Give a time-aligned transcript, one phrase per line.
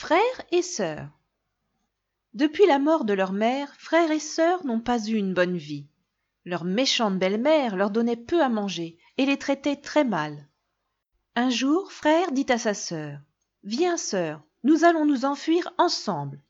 [0.00, 1.10] Frères et sœurs.
[2.32, 5.88] Depuis la mort de leur mère, frères et sœurs n'ont pas eu une bonne vie.
[6.44, 10.48] Leur méchante belle-mère leur donnait peu à manger et les traitait très mal.
[11.34, 13.18] Un jour, frère dit à sa sœur
[13.64, 16.40] Viens, sœur, nous allons nous enfuir ensemble.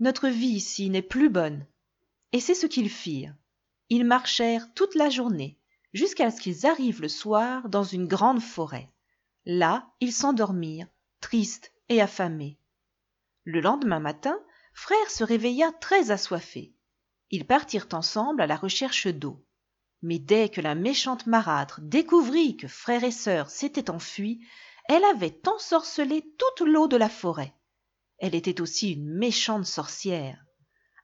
[0.00, 1.64] Notre vie ici n'est plus bonne.
[2.32, 3.34] Et c'est ce qu'ils firent.
[3.88, 5.58] Ils marchèrent toute la journée,
[5.94, 8.92] jusqu'à ce qu'ils arrivent le soir dans une grande forêt.
[9.46, 10.88] Là, ils s'endormirent,
[11.22, 12.58] tristes et affamés.
[13.50, 14.38] Le lendemain matin,
[14.74, 16.74] Frère se réveilla très assoiffé.
[17.30, 19.42] Ils partirent ensemble à la recherche d'eau.
[20.02, 24.46] Mais dès que la méchante marâtre découvrit que frère et sœur s'étaient enfuis,
[24.84, 27.54] elle avait ensorcelé toute l'eau de la forêt.
[28.18, 30.44] Elle était aussi une méchante sorcière.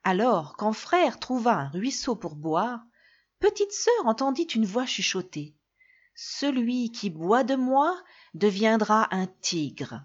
[0.03, 2.85] Alors, quand frère trouva un ruisseau pour boire,
[3.39, 5.57] petite sœur entendit une voix chuchoter.
[6.15, 7.99] Celui qui boit de moi
[8.35, 10.05] deviendra un tigre.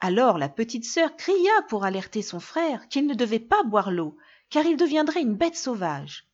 [0.00, 4.16] Alors la petite sœur cria pour alerter son frère qu'il ne devait pas boire l'eau,
[4.50, 6.28] car il deviendrait une bête sauvage.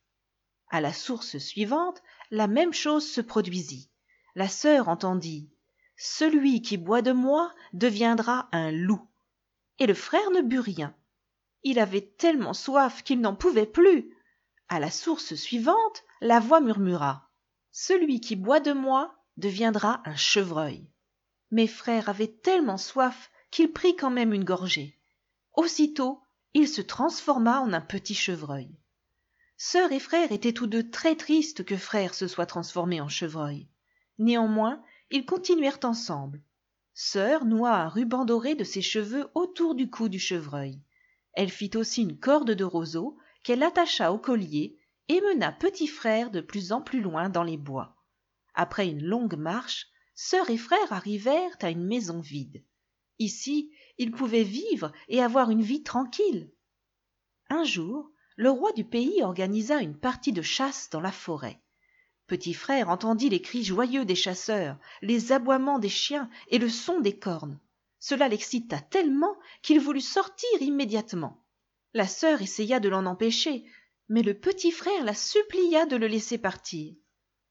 [0.69, 3.89] À la source suivante, la même chose se produisit.
[4.35, 5.49] La sœur entendit
[5.97, 9.05] Celui qui boit de moi deviendra un loup.
[9.79, 10.95] Et le frère ne but rien.
[11.63, 14.15] Il avait tellement soif qu'il n'en pouvait plus.
[14.69, 17.29] À la source suivante, la voix murmura
[17.71, 20.87] Celui qui boit de moi deviendra un chevreuil.
[21.51, 24.97] Mes frères avaient tellement soif qu'il prit quand même une gorgée.
[25.53, 26.21] Aussitôt,
[26.53, 28.69] il se transforma en un petit chevreuil.
[29.57, 33.67] Sœur et frère étaient tous deux très tristes que frère se soit transformé en chevreuil.
[34.17, 36.41] Néanmoins, ils continuèrent ensemble.
[36.93, 40.81] Sœur noua un ruban doré de ses cheveux autour du cou du chevreuil.
[41.33, 44.77] Elle fit aussi une corde de roseau qu'elle attacha au collier
[45.07, 47.95] et mena petit frère de plus en plus loin dans les bois.
[48.53, 52.63] Après une longue marche, sœur et frère arrivèrent à une maison vide.
[53.21, 53.69] Ici,
[53.99, 56.49] ils pouvaient vivre et avoir une vie tranquille.
[57.51, 61.61] Un jour, le roi du pays organisa une partie de chasse dans la forêt.
[62.25, 66.99] Petit frère entendit les cris joyeux des chasseurs, les aboiements des chiens et le son
[66.99, 67.59] des cornes.
[67.99, 71.45] Cela l'excita tellement qu'il voulut sortir immédiatement.
[71.93, 73.65] La sœur essaya de l'en empêcher,
[74.09, 76.95] mais le petit frère la supplia de le laisser partir.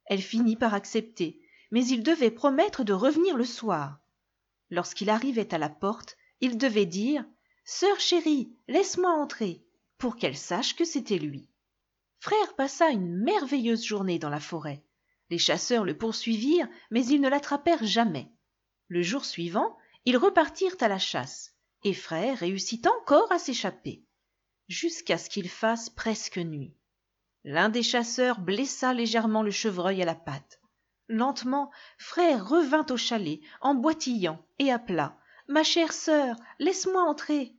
[0.07, 4.00] Elle finit par accepter, mais il devait promettre de revenir le soir.
[4.71, 7.25] Lorsqu'il arrivait à la porte, il devait dire
[7.65, 9.65] Sœur chérie, laisse-moi entrer,
[9.99, 11.49] pour qu'elle sache que c'était lui.
[12.19, 14.85] Frère passa une merveilleuse journée dans la forêt.
[15.31, 18.33] Les chasseurs le poursuivirent, mais ils ne l'attrapèrent jamais.
[18.89, 21.55] Le jour suivant, ils repartirent à la chasse,
[21.85, 24.05] et Frère réussit encore à s'échapper,
[24.69, 26.75] jusqu'à ce qu'il fasse presque nuit.
[27.45, 30.60] L'un des chasseurs blessa légèrement le chevreuil à la patte.
[31.13, 35.19] Lentement, frère revint au chalet, en boitillant, et appela.
[35.49, 37.57] Ma chère sœur, laisse-moi entrer.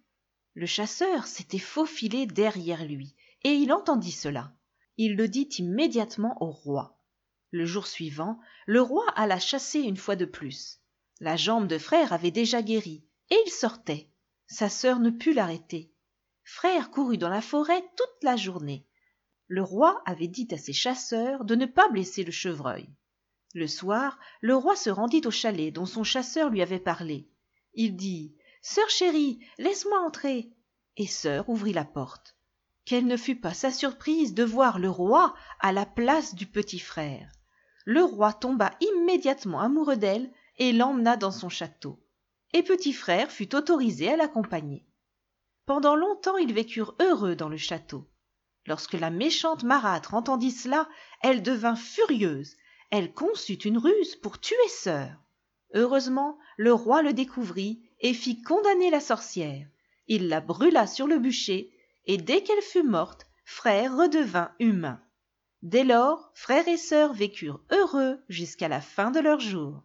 [0.54, 3.14] Le chasseur s'était faufilé derrière lui,
[3.44, 4.54] et il entendit cela.
[4.96, 6.98] Il le dit immédiatement au roi.
[7.52, 10.80] Le jour suivant, le roi alla chasser une fois de plus.
[11.20, 14.10] La jambe de frère avait déjà guéri, et il sortait.
[14.48, 15.92] Sa sœur ne put l'arrêter.
[16.46, 18.88] Frère courut dans la forêt toute la journée.
[19.48, 22.88] Le roi avait dit à ses chasseurs de ne pas blesser le chevreuil.
[23.54, 27.28] Le soir, le roi se rendit au chalet dont son chasseur lui avait parlé.
[27.74, 30.52] Il dit Sœur chérie, laisse-moi entrer.
[30.96, 32.38] Et sœur ouvrit la porte.
[32.86, 36.80] Quelle ne fut pas sa surprise de voir le roi à la place du petit
[36.80, 37.32] frère.
[37.86, 42.00] Le roi tomba immédiatement amoureux d'elle et l'emmena dans son château.
[42.54, 44.86] Et petit frère fut autorisé à l'accompagner.
[45.66, 48.10] Pendant longtemps ils vécurent heureux dans le château.
[48.66, 50.88] Lorsque la méchante marâtre entendit cela,
[51.22, 52.56] elle devint furieuse
[52.92, 55.10] elle conçut une ruse pour tuer sœur.
[55.74, 59.66] Heureusement, le roi le découvrit et fit condamner la sorcière.
[60.08, 61.72] Il la brûla sur le bûcher,
[62.06, 65.02] et dès qu'elle fut morte, frère redevint humain.
[65.62, 69.84] Dès lors, frère et sœur vécurent heureux jusqu'à la fin de leurs jours.